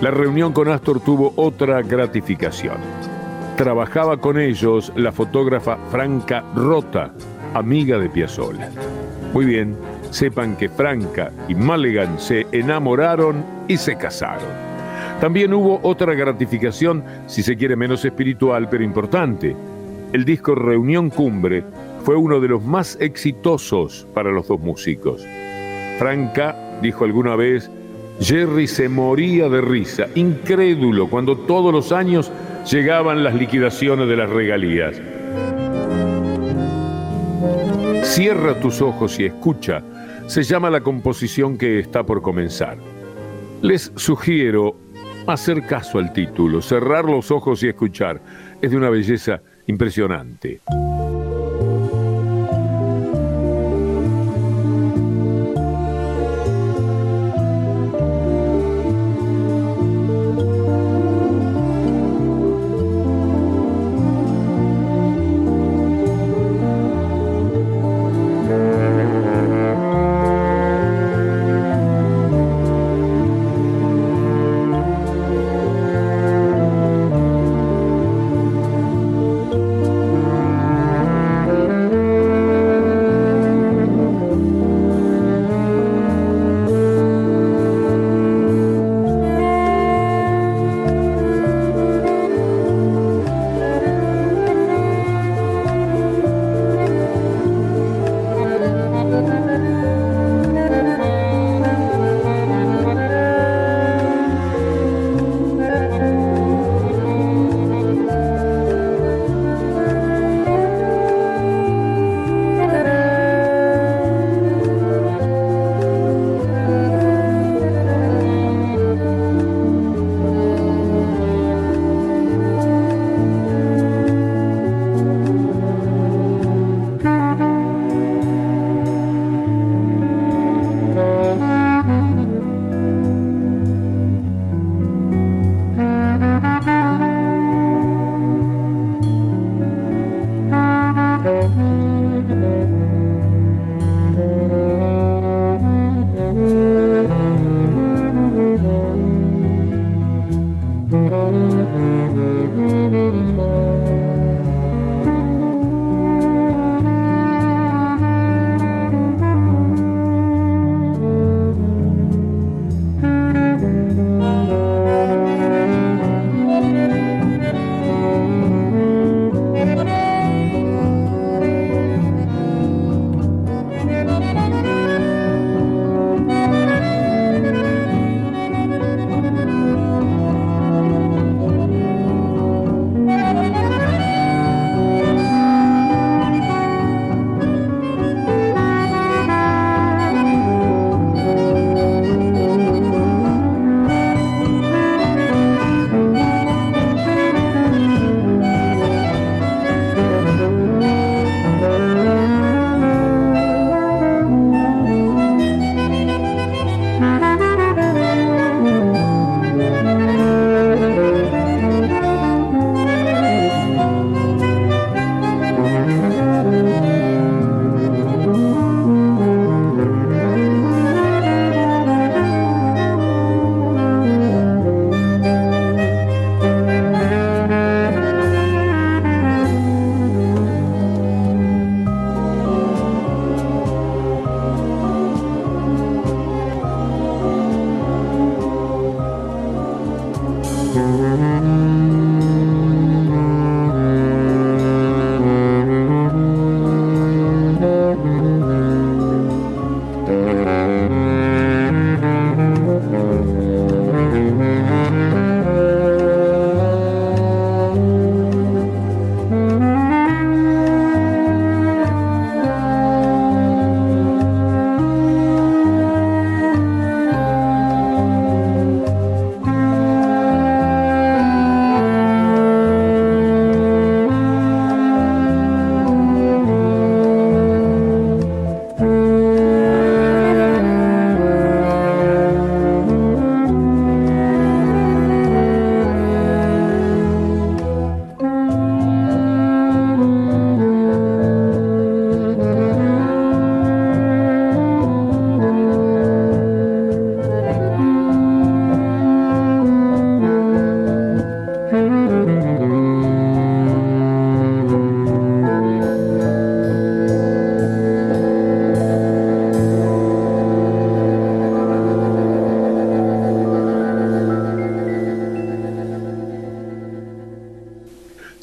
la 0.00 0.10
reunión 0.10 0.52
con 0.52 0.68
Astor 0.68 1.00
tuvo 1.00 1.32
otra 1.36 1.82
gratificación. 1.82 2.76
Trabajaba 3.56 4.18
con 4.18 4.38
ellos 4.38 4.92
la 4.94 5.10
fotógrafa 5.10 5.76
Franca 5.90 6.44
Rota, 6.54 7.12
amiga 7.54 7.98
de 7.98 8.08
Piazzolla. 8.08 8.70
Muy 9.32 9.44
bien, 9.44 9.76
sepan 10.10 10.56
que 10.56 10.68
Franca 10.68 11.30
y 11.48 11.54
Mulligan 11.54 12.18
se 12.18 12.46
enamoraron 12.52 13.44
y 13.68 13.76
se 13.76 13.96
casaron. 13.96 14.48
También 15.20 15.52
hubo 15.52 15.80
otra 15.82 16.14
gratificación, 16.14 17.02
si 17.26 17.42
se 17.42 17.56
quiere 17.56 17.74
menos 17.74 18.04
espiritual, 18.04 18.68
pero 18.68 18.84
importante. 18.84 19.56
El 20.12 20.24
disco 20.24 20.54
Reunión 20.54 21.10
Cumbre 21.10 21.64
fue 22.04 22.16
uno 22.16 22.40
de 22.40 22.48
los 22.48 22.62
más 22.62 22.96
exitosos 23.00 24.06
para 24.14 24.30
los 24.30 24.48
dos 24.48 24.60
músicos. 24.60 25.26
Franca 25.98 26.56
dijo 26.80 27.04
alguna 27.04 27.34
vez, 27.34 27.70
Jerry 28.20 28.66
se 28.66 28.88
moría 28.88 29.48
de 29.48 29.60
risa, 29.60 30.06
incrédulo, 30.14 31.08
cuando 31.08 31.36
todos 31.36 31.72
los 31.72 31.92
años 31.92 32.30
llegaban 32.70 33.22
las 33.22 33.34
liquidaciones 33.34 34.08
de 34.08 34.16
las 34.16 34.30
regalías. 34.30 35.00
Cierra 38.04 38.58
tus 38.60 38.80
ojos 38.80 39.18
y 39.20 39.26
escucha, 39.26 39.82
se 40.28 40.42
llama 40.42 40.68
la 40.68 40.82
composición 40.82 41.56
que 41.56 41.78
está 41.80 42.04
por 42.04 42.20
comenzar. 42.20 42.76
Les 43.62 43.90
sugiero 43.96 44.76
hacer 45.26 45.66
caso 45.66 45.98
al 45.98 46.12
título, 46.12 46.60
cerrar 46.60 47.06
los 47.06 47.30
ojos 47.30 47.62
y 47.62 47.68
escuchar. 47.68 48.20
Es 48.60 48.70
de 48.70 48.76
una 48.76 48.90
belleza 48.90 49.40
impresionante. 49.66 50.60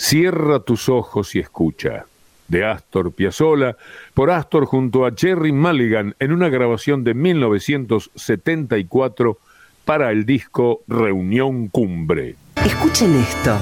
Cierra 0.07 0.59
tus 0.59 0.87
ojos 0.87 1.33
y 1.33 1.39
escucha. 1.39 2.05
De 2.47 2.63
Astor 2.63 3.11
Piazzolla, 3.11 3.75
por 4.13 4.29
Astor 4.29 4.65
junto 4.65 5.03
a 5.03 5.13
Jerry 5.17 5.51
Mulligan 5.51 6.13
en 6.19 6.31
una 6.31 6.49
grabación 6.49 7.03
de 7.03 7.15
1974 7.15 9.39
para 9.83 10.11
el 10.11 10.27
disco 10.27 10.83
Reunión 10.87 11.69
Cumbre. 11.69 12.35
Escuchen 12.63 13.15
esto. 13.15 13.57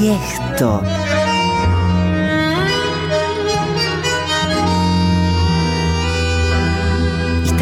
Y 0.00 0.08
esto. 0.08 0.82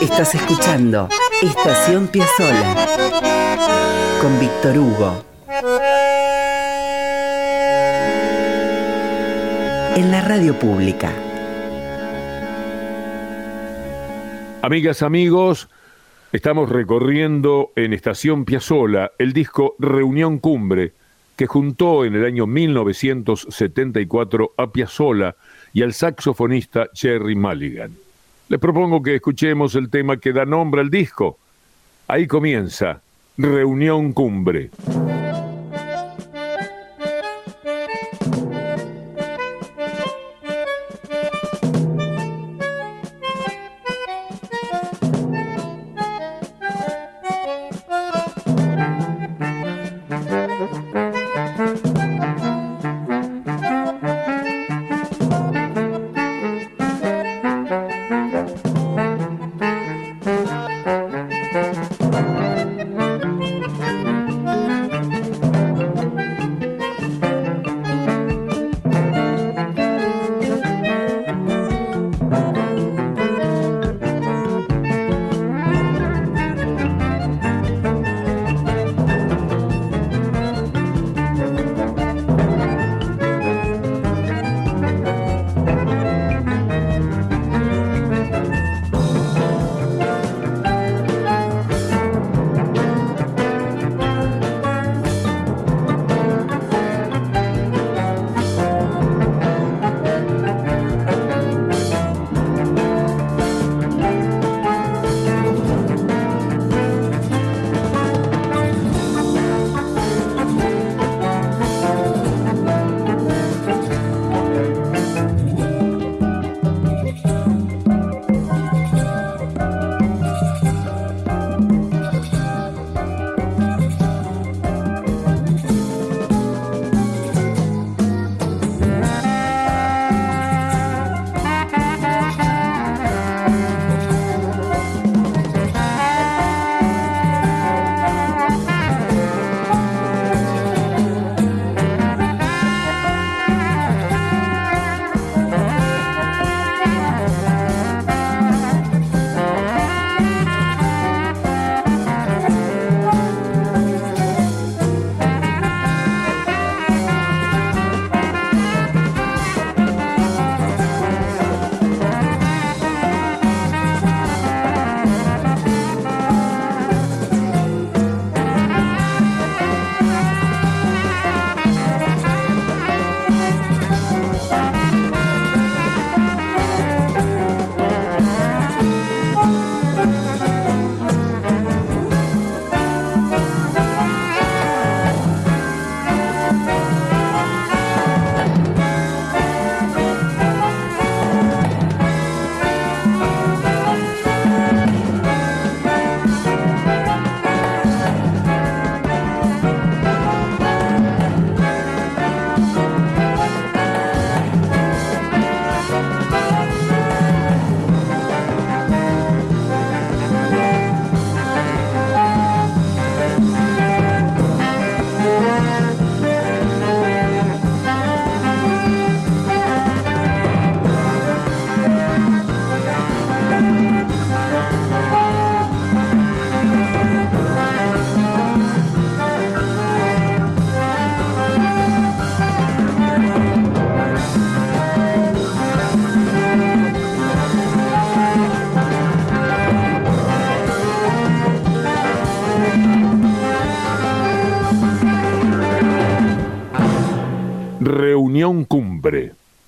Estás 0.00 0.34
escuchando 0.34 1.08
Estación 1.42 2.08
Piazzola 2.08 2.86
con 4.20 4.38
Víctor 4.38 4.78
Hugo. 4.78 5.24
En 9.96 10.10
la 10.10 10.20
radio 10.20 10.58
pública. 10.58 11.10
Amigas, 14.60 15.02
amigos, 15.02 15.70
estamos 16.32 16.68
recorriendo 16.68 17.72
en 17.74 17.94
Estación 17.94 18.44
Piazzola 18.44 19.12
el 19.18 19.32
disco 19.32 19.76
Reunión 19.78 20.38
Cumbre, 20.38 20.92
que 21.36 21.46
juntó 21.46 22.04
en 22.04 22.16
el 22.16 22.26
año 22.26 22.46
1974 22.46 24.52
a 24.58 24.70
Piazzola 24.70 25.36
y 25.72 25.80
al 25.82 25.94
saxofonista 25.94 26.88
Jerry 26.92 27.34
Mulligan. 27.34 28.05
Les 28.48 28.60
propongo 28.60 29.02
que 29.02 29.16
escuchemos 29.16 29.74
el 29.74 29.90
tema 29.90 30.18
que 30.18 30.32
da 30.32 30.44
nombre 30.44 30.80
al 30.80 30.88
disco. 30.88 31.36
Ahí 32.06 32.28
comienza 32.28 33.00
Reunión 33.36 34.12
Cumbre. 34.12 34.70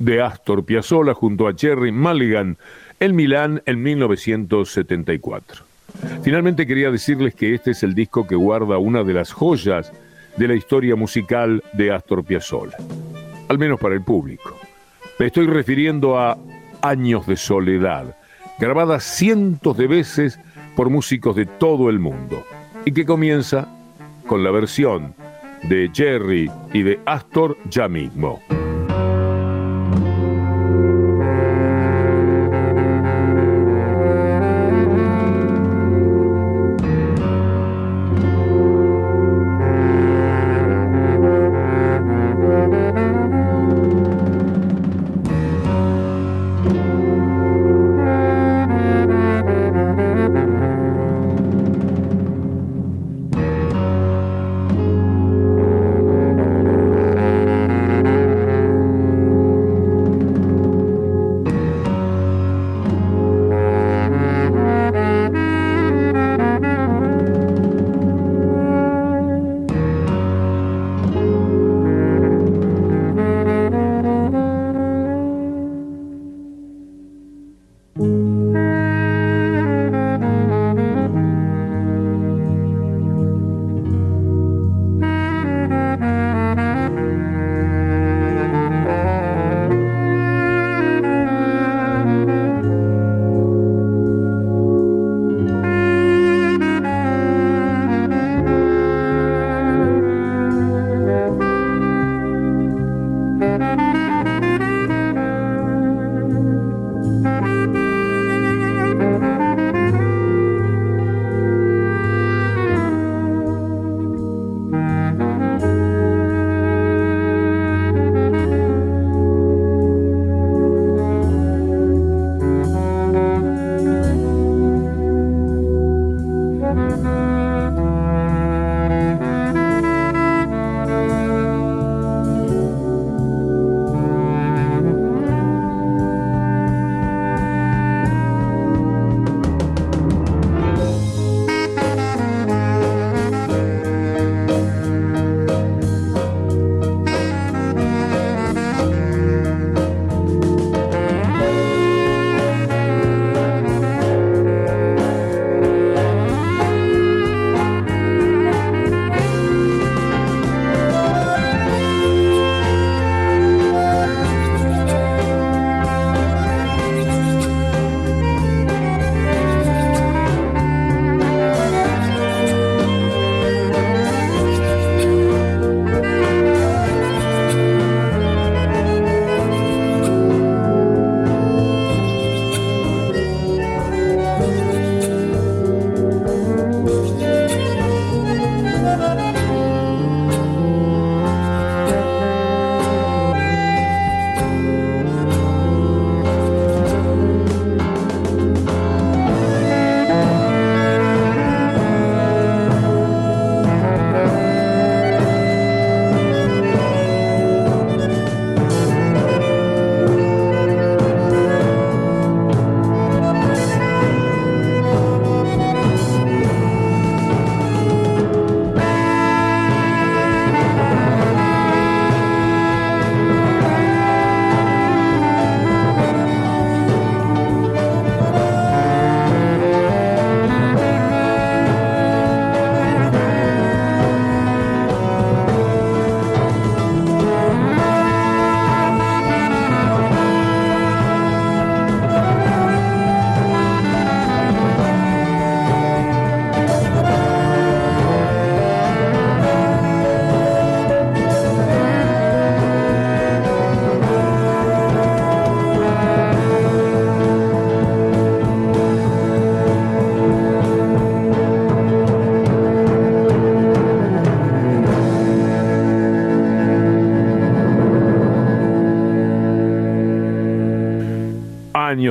De 0.09 0.23
Astor 0.23 0.65
Piazzolla 0.65 1.13
junto 1.13 1.47
a 1.47 1.53
Jerry 1.55 1.93
Mulligan 1.93 2.57
en 2.99 3.15
Milán 3.15 3.63
en 3.67 3.83
1974. 3.83 5.65
Finalmente 6.23 6.67
quería 6.67 6.91
decirles 6.91 7.35
que 7.35 7.55
este 7.55 7.73
es 7.73 7.83
el 7.83 7.95
disco 7.95 8.27
que 8.27 8.35
guarda 8.35 8.79
una 8.79 9.05
de 9.05 9.13
las 9.13 9.31
joyas 9.33 9.93
de 10.39 10.49
la 10.49 10.55
historia 10.55 10.97
musical 10.97 11.63
de 11.75 11.93
Astor 11.93 12.25
Piazzolla, 12.25 12.79
al 13.49 13.59
menos 13.59 13.79
para 13.79 13.95
el 13.97 14.03
público. 14.03 14.59
Me 15.19 15.27
estoy 15.27 15.47
refiriendo 15.47 16.19
a 16.19 16.39
Años 16.81 17.27
de 17.27 17.37
Soledad, 17.37 18.17
grabada 18.59 19.01
cientos 19.01 19.77
de 19.77 19.89
veces 19.89 20.41
por 20.75 20.89
músicos 20.89 21.37
de 21.37 21.45
todo 21.45 21.91
el 21.91 21.99
mundo, 21.99 22.47
y 22.87 22.93
que 22.93 23.05
comienza 23.05 23.69
con 24.27 24.43
la 24.43 24.51
versión 24.53 25.15
de 25.65 25.91
Jerry 25.93 26.51
y 26.73 26.83
de 26.83 26.99
Astor 27.05 27.59
ya 27.69 27.89
mismo. 27.89 28.41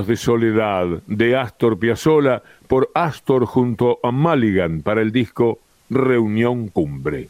De 0.07 0.15
soledad 0.15 0.87
de 1.05 1.35
Astor 1.35 1.77
Piazzolla 1.77 2.41
por 2.67 2.89
Astor 2.95 3.45
junto 3.45 3.99
a 4.01 4.11
Mulligan 4.11 4.81
para 4.81 5.01
el 5.01 5.11
disco 5.11 5.59
Reunión 5.89 6.69
Cumbre. 6.69 7.29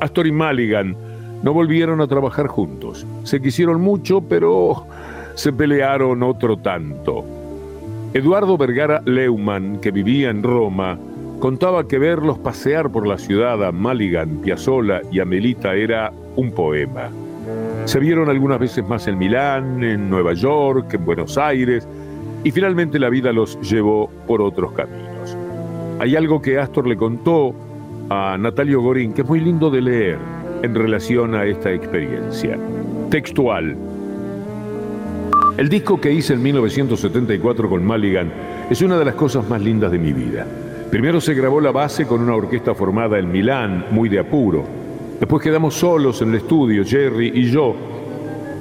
Astor 0.00 0.26
y 0.26 0.32
Mulligan 0.32 0.96
no 1.42 1.52
volvieron 1.52 2.00
a 2.00 2.06
trabajar 2.06 2.48
juntos. 2.48 3.06
Se 3.24 3.40
quisieron 3.40 3.80
mucho, 3.80 4.20
pero 4.20 4.86
se 5.34 5.52
pelearon 5.52 6.22
otro 6.22 6.56
tanto. 6.56 7.24
Eduardo 8.14 8.58
Vergara 8.58 9.02
Leumann, 9.06 9.80
que 9.80 9.90
vivía 9.90 10.30
en 10.30 10.42
Roma, 10.42 10.98
contaba 11.38 11.88
que 11.88 11.98
verlos 11.98 12.38
pasear 12.38 12.90
por 12.90 13.06
la 13.06 13.18
ciudad 13.18 13.64
a 13.64 13.72
Mulligan, 13.72 14.42
Piazzolla 14.42 15.00
y 15.10 15.20
Amelita 15.20 15.74
era 15.74 16.12
un 16.36 16.52
poema. 16.52 17.10
Se 17.84 17.98
vieron 17.98 18.30
algunas 18.30 18.58
veces 18.58 18.86
más 18.86 19.06
en 19.08 19.18
Milán, 19.18 19.82
en 19.82 20.08
Nueva 20.08 20.34
York, 20.34 20.94
en 20.94 21.04
Buenos 21.04 21.36
Aires, 21.36 21.86
y 22.44 22.50
finalmente 22.50 22.98
la 22.98 23.08
vida 23.08 23.32
los 23.32 23.60
llevó 23.60 24.08
por 24.26 24.40
otros 24.40 24.72
caminos. 24.72 25.36
Hay 25.98 26.16
algo 26.16 26.40
que 26.40 26.58
Astor 26.58 26.86
le 26.86 26.96
contó 26.96 27.54
a 28.08 28.36
Natalio 28.38 28.80
Gorín 28.80 29.12
que 29.12 29.22
es 29.22 29.28
muy 29.28 29.40
lindo 29.40 29.70
de 29.70 29.80
leer 29.80 30.18
en 30.62 30.74
relación 30.74 31.34
a 31.34 31.44
esta 31.44 31.72
experiencia. 31.72 32.58
Textual. 33.10 33.76
El 35.58 35.68
disco 35.68 36.00
que 36.00 36.12
hice 36.12 36.34
en 36.34 36.42
1974 36.42 37.68
con 37.68 37.84
Mulligan 37.84 38.32
es 38.70 38.80
una 38.80 38.96
de 38.98 39.04
las 39.04 39.14
cosas 39.14 39.48
más 39.48 39.60
lindas 39.60 39.92
de 39.92 39.98
mi 39.98 40.12
vida. 40.12 40.46
Primero 40.90 41.20
se 41.20 41.34
grabó 41.34 41.60
la 41.60 41.72
base 41.72 42.06
con 42.06 42.20
una 42.20 42.34
orquesta 42.34 42.74
formada 42.74 43.18
en 43.18 43.30
Milán, 43.30 43.86
muy 43.90 44.08
de 44.08 44.18
apuro. 44.18 44.81
Después 45.22 45.40
quedamos 45.40 45.74
solos 45.74 46.20
en 46.20 46.30
el 46.30 46.34
estudio, 46.34 46.82
Jerry 46.84 47.30
y 47.32 47.48
yo. 47.48 47.76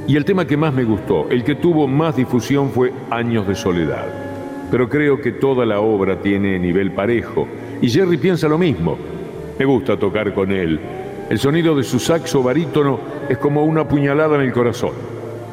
Y 0.08 0.16
el 0.16 0.24
tema 0.24 0.46
que 0.46 0.56
más 0.56 0.72
me 0.72 0.84
gustó, 0.84 1.28
el 1.32 1.44
que 1.44 1.56
tuvo 1.56 1.88
más 1.88 2.16
difusión 2.16 2.70
fue 2.70 2.94
Años 3.10 3.48
de 3.48 3.56
Soledad. 3.56 4.06
Pero 4.70 4.88
creo 4.88 5.20
que 5.20 5.32
toda 5.32 5.66
la 5.66 5.80
obra 5.80 6.22
tiene 6.22 6.60
nivel 6.60 6.92
parejo. 6.92 7.48
Y 7.82 7.90
Jerry 7.90 8.18
piensa 8.18 8.48
lo 8.48 8.60
mismo. 8.60 8.96
Me 9.58 9.66
gusta 9.66 9.98
tocar 9.98 10.36
con 10.36 10.52
él. 10.52 10.80
El 11.32 11.40
sonido 11.40 11.76
de 11.76 11.82
su 11.82 11.98
saxo 11.98 12.44
barítono 12.44 13.00
es 13.28 13.40
como 13.40 13.64
una 13.64 13.88
puñalada 13.88 14.36
en 14.36 14.42
el 14.42 14.54
corazón. 14.54 14.92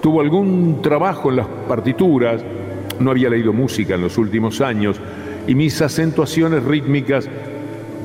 Tuvo 0.02 0.20
algún 0.20 0.82
trabajo 0.82 1.30
en 1.30 1.36
las 1.36 1.46
partituras, 1.66 2.44
no 3.00 3.12
había 3.12 3.30
leído 3.30 3.54
música 3.54 3.94
en 3.94 4.02
los 4.02 4.18
últimos 4.18 4.60
años 4.60 5.00
y 5.46 5.54
mis 5.54 5.80
acentuaciones 5.80 6.62
rítmicas 6.64 7.30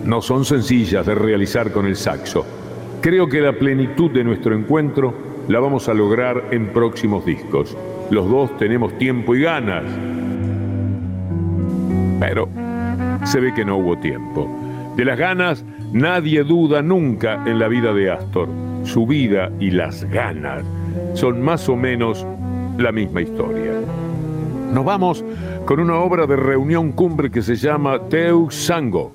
no 0.06 0.22
son 0.22 0.45
sencillas 0.45 1.06
de 1.06 1.16
realizar 1.16 1.70
con 1.74 1.86
el 1.86 1.97
saxo. 1.97 2.62
Creo 3.04 3.28
que 3.28 3.41
la 3.41 3.51
plenitud 3.51 4.12
de 4.12 4.24
nuestro 4.24 4.56
encuentro 4.56 5.14
la 5.49 5.60
vamos 5.60 5.89
a 5.89 5.93
lograr 5.93 6.41
en 6.51 6.68
próximos 6.68 7.26
discos. 7.26 7.76
Los 8.10 8.30
dos 8.30 8.58
tenemos 8.58 8.97
tiempo 8.97 9.36
y 9.36 9.41
ganas. 9.41 9.84
Pero 12.22 12.47
se 13.26 13.41
ve 13.41 13.54
que 13.54 13.66
no 13.66 13.76
hubo 13.76 13.97
tiempo. 13.97 14.49
De 14.95 15.04
las 15.04 15.20
ganas 15.20 15.66
nadie 15.91 16.45
duda 16.45 16.82
nunca 16.82 17.43
en 17.45 17.60
la 17.60 17.68
vida 17.68 17.93
de 17.93 18.10
Astor. 18.10 18.47
Su 18.86 19.06
vida 19.06 19.51
y 19.60 19.72
las 19.72 20.06
ganas 20.06 20.64
son 21.14 21.41
más 21.41 21.68
o 21.68 21.76
menos 21.76 22.26
la 22.78 22.93
misma 22.93 23.22
historia. 23.22 23.82
Nos 24.74 24.86
vamos 24.86 25.26
con 25.66 25.82
una 25.82 25.95
obra 25.95 26.26
de 26.26 26.38
reunión 26.38 26.93
cumbre 26.93 27.30
que 27.30 27.41
se 27.41 27.58
llama 27.58 27.99
Teu 28.08 28.49
Sango. 28.49 29.14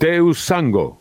Deus 0.00 0.38
Sango 0.38 1.00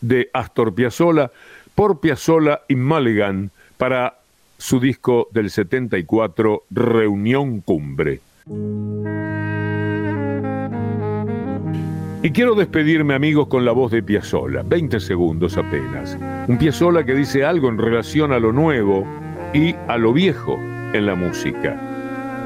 de 0.00 0.28
Astor 0.32 0.74
Piazzolla 0.74 1.30
por 1.74 2.00
Piazzolla 2.00 2.62
y 2.68 2.76
Mulligan 2.76 3.50
para 3.76 4.18
su 4.58 4.80
disco 4.80 5.28
del 5.30 5.50
74 5.50 6.64
Reunión 6.70 7.60
Cumbre. 7.60 8.20
Y 12.22 12.30
quiero 12.30 12.54
despedirme 12.54 13.14
amigos 13.14 13.46
con 13.46 13.64
la 13.64 13.72
voz 13.72 13.92
de 13.92 14.02
Piazzolla, 14.02 14.62
20 14.62 15.00
segundos 15.00 15.56
apenas. 15.56 16.18
Un 16.48 16.58
Piazzolla 16.58 17.04
que 17.04 17.14
dice 17.14 17.44
algo 17.44 17.68
en 17.68 17.78
relación 17.78 18.32
a 18.32 18.38
lo 18.38 18.52
nuevo 18.52 19.06
y 19.54 19.74
a 19.86 19.96
lo 19.96 20.12
viejo 20.12 20.58
en 20.92 21.06
la 21.06 21.14
música. 21.14 21.95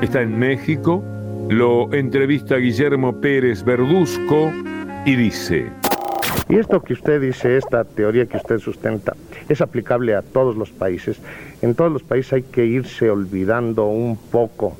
Está 0.02 0.22
en 0.22 0.38
México, 0.38 1.04
lo 1.50 1.92
entrevista 1.92 2.56
Guillermo 2.56 3.20
Pérez 3.20 3.62
Verduzco 3.62 4.50
y 5.04 5.14
dice... 5.14 5.66
Y 6.48 6.56
esto 6.56 6.80
que 6.80 6.94
usted 6.94 7.20
dice, 7.20 7.58
esta 7.58 7.84
teoría 7.84 8.24
que 8.24 8.38
usted 8.38 8.58
sustenta, 8.60 9.14
es 9.48 9.60
aplicable 9.60 10.14
a 10.14 10.22
todos 10.22 10.56
los 10.56 10.70
países. 10.70 11.20
En 11.60 11.74
todos 11.74 11.92
los 11.92 12.02
países 12.02 12.32
hay 12.32 12.42
que 12.44 12.64
irse 12.64 13.10
olvidando 13.10 13.88
un 13.88 14.16
poco 14.16 14.78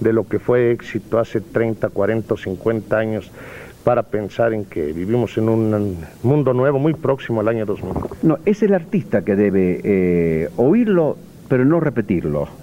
de 0.00 0.14
lo 0.14 0.26
que 0.26 0.38
fue 0.38 0.72
éxito 0.72 1.18
hace 1.18 1.42
30, 1.42 1.90
40 1.90 2.32
o 2.32 2.36
50 2.38 2.96
años 2.96 3.30
para 3.84 4.04
pensar 4.04 4.54
en 4.54 4.64
que 4.64 4.92
vivimos 4.94 5.36
en 5.36 5.50
un 5.50 5.98
mundo 6.22 6.54
nuevo 6.54 6.78
muy 6.78 6.94
próximo 6.94 7.42
al 7.42 7.48
año 7.48 7.66
2000. 7.66 7.92
No, 8.22 8.38
es 8.46 8.62
el 8.62 8.72
artista 8.72 9.22
que 9.22 9.36
debe 9.36 9.80
eh, 9.84 10.48
oírlo, 10.56 11.18
pero 11.46 11.66
no 11.66 11.78
repetirlo. 11.78 12.61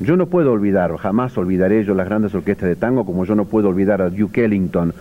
Yo 0.00 0.16
no 0.16 0.26
puedo 0.26 0.52
olvidar, 0.52 0.96
jamás 0.96 1.36
olvidaré 1.36 1.84
yo 1.84 1.92
las 1.94 2.08
grandes 2.08 2.34
orquestas 2.34 2.70
de 2.70 2.74
tango, 2.74 3.04
como 3.04 3.26
yo 3.26 3.34
no 3.34 3.44
puedo 3.44 3.68
olvidar 3.68 4.00
a 4.00 4.08
Duke 4.08 4.46
Ellington, 4.46 4.94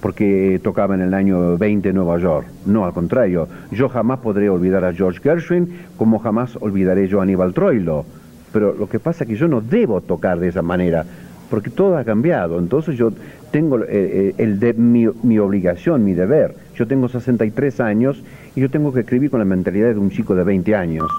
porque 0.00 0.60
tocaba 0.62 0.94
en 0.94 1.00
el 1.00 1.14
año 1.14 1.58
20 1.58 1.88
en 1.88 1.96
Nueva 1.96 2.16
York. 2.18 2.46
No, 2.64 2.84
al 2.84 2.92
contrario, 2.92 3.48
yo 3.72 3.88
jamás 3.88 4.20
podré 4.20 4.48
olvidar 4.48 4.84
a 4.84 4.92
George 4.92 5.18
Gershwin, 5.20 5.68
como 5.96 6.20
jamás 6.20 6.56
olvidaré 6.60 7.08
yo 7.08 7.18
a 7.18 7.24
Aníbal 7.24 7.54
Troilo. 7.54 8.04
Pero 8.52 8.72
lo 8.72 8.88
que 8.88 9.00
pasa 9.00 9.24
es 9.24 9.30
que 9.30 9.34
yo 9.34 9.48
no 9.48 9.60
debo 9.60 10.00
tocar 10.00 10.38
de 10.38 10.46
esa 10.46 10.62
manera, 10.62 11.04
porque 11.50 11.70
todo 11.70 11.98
ha 11.98 12.04
cambiado. 12.04 12.60
Entonces 12.60 12.96
yo 12.96 13.10
tengo 13.50 13.80
eh, 13.80 13.86
eh, 13.88 14.34
el 14.38 14.60
de, 14.60 14.74
mi, 14.74 15.08
mi, 15.24 15.40
obligación, 15.40 16.04
mi 16.04 16.14
deber. 16.14 16.54
Yo 16.76 16.86
tengo 16.86 17.08
63 17.08 17.80
años 17.80 18.22
y 18.54 18.60
yo 18.60 18.70
tengo 18.70 18.92
que 18.92 19.00
escribir 19.00 19.30
con 19.30 19.40
la 19.40 19.44
mentalidad 19.44 19.88
de 19.88 19.98
un 19.98 20.10
chico 20.10 20.36
de 20.36 20.44
20 20.44 20.76
años. 20.76 21.10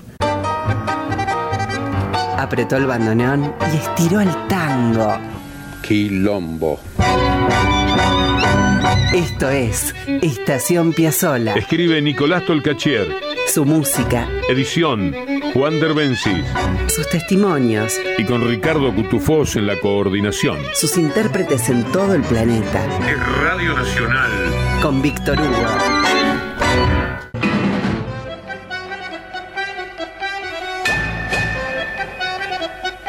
Apretó 2.38 2.78
el 2.78 2.86
bandoneón 2.86 3.54
y 3.74 3.78
estiró 3.78 4.22
el 4.22 4.30
tango. 4.48 5.18
Quilombo. 5.82 6.80
Esto 9.14 9.50
es 9.50 9.96
Estación 10.22 10.94
Piazzola. 10.94 11.56
Escribe 11.56 12.02
Nicolás 12.02 12.46
Tolcachier. 12.46 13.08
Su 13.48 13.66
música. 13.66 14.28
Edición 14.50 15.16
Juan 15.54 15.80
Derbencis. 15.80 16.46
Sus 16.94 17.10
testimonios. 17.10 18.00
Y 18.18 18.26
con 18.26 18.48
Ricardo 18.48 18.94
Cutufós 18.94 19.56
en 19.56 19.66
la 19.66 19.80
coordinación. 19.80 20.58
Sus 20.76 20.98
intérpretes 20.98 21.70
en 21.70 21.84
todo 21.86 22.14
el 22.14 22.22
planeta. 22.22 22.86
Radio 23.42 23.74
Nacional. 23.74 24.32
Con 24.82 25.02
Víctor 25.02 25.40
Hugo. 25.40 25.97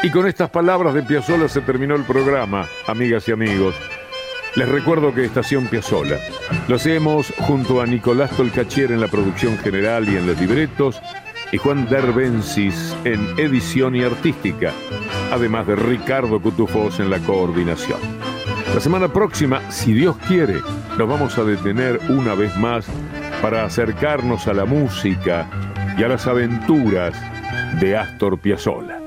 Y 0.01 0.11
con 0.11 0.25
estas 0.27 0.49
palabras 0.49 0.93
de 0.93 1.03
Piazzola 1.03 1.49
se 1.49 1.59
terminó 1.59 1.93
el 1.95 2.03
programa, 2.03 2.65
amigas 2.87 3.27
y 3.27 3.33
amigos. 3.33 3.75
Les 4.55 4.69
recuerdo 4.69 5.13
que 5.13 5.25
Estación 5.25 5.67
Piazzola 5.67 6.17
lo 6.69 6.77
hacemos 6.77 7.33
junto 7.39 7.81
a 7.81 7.85
Nicolás 7.85 8.31
Tolcachier 8.31 8.93
en 8.93 9.01
la 9.01 9.09
producción 9.09 9.57
general 9.57 10.07
y 10.07 10.15
en 10.15 10.25
los 10.25 10.39
libretos 10.39 11.01
y 11.51 11.57
Juan 11.57 11.89
Derbencis 11.89 12.95
en 13.03 13.37
edición 13.37 13.93
y 13.95 14.03
artística, 14.03 14.71
además 15.33 15.67
de 15.67 15.75
Ricardo 15.75 16.41
Cutufós 16.41 17.01
en 17.01 17.09
la 17.09 17.19
coordinación. 17.19 17.99
La 18.73 18.79
semana 18.79 19.11
próxima, 19.11 19.69
si 19.69 19.91
Dios 19.91 20.15
quiere, 20.29 20.61
nos 20.97 21.09
vamos 21.09 21.37
a 21.37 21.43
detener 21.43 21.99
una 22.07 22.35
vez 22.35 22.55
más 22.55 22.85
para 23.41 23.65
acercarnos 23.65 24.47
a 24.47 24.53
la 24.53 24.63
música 24.63 25.49
y 25.97 26.03
a 26.03 26.07
las 26.07 26.25
aventuras 26.25 27.13
de 27.81 27.97
Astor 27.97 28.39
Piazzolla. 28.39 28.98